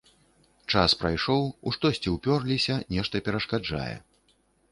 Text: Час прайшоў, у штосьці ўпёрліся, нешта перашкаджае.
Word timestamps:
Час 0.75 0.95
прайшоў, 1.01 1.43
у 1.67 1.73
штосьці 1.75 2.13
ўпёрліся, 2.15 2.79
нешта 2.97 3.15
перашкаджае. 3.27 3.93